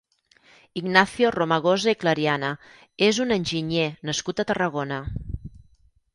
[0.79, 2.49] Ignacio Romagosa i Clariana
[3.09, 5.01] és un enginyer nascut a Tarragona.